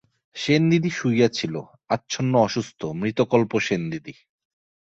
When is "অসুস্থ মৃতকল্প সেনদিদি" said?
2.37-4.13